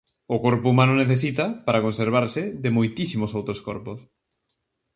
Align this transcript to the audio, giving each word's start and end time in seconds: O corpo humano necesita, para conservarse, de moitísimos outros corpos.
O 0.35 0.37
corpo 0.45 0.65
humano 0.71 0.93
necesita, 1.01 1.45
para 1.65 1.83
conservarse, 1.85 2.41
de 2.63 2.69
moitísimos 2.77 3.31
outros 3.39 3.59
corpos. 3.67 3.99